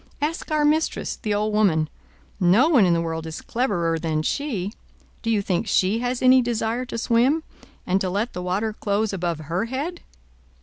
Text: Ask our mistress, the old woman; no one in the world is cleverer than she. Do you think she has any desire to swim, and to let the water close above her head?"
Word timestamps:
Ask 0.19 0.49
our 0.49 0.65
mistress, 0.65 1.15
the 1.17 1.35
old 1.35 1.53
woman; 1.53 1.87
no 2.39 2.67
one 2.69 2.87
in 2.87 2.93
the 2.95 3.01
world 3.01 3.27
is 3.27 3.39
cleverer 3.39 3.99
than 3.99 4.23
she. 4.23 4.73
Do 5.21 5.29
you 5.29 5.43
think 5.43 5.67
she 5.67 5.99
has 5.99 6.23
any 6.23 6.41
desire 6.41 6.85
to 6.85 6.97
swim, 6.97 7.43
and 7.85 8.01
to 8.01 8.09
let 8.09 8.33
the 8.33 8.41
water 8.41 8.73
close 8.73 9.13
above 9.13 9.41
her 9.41 9.65
head?" 9.65 10.01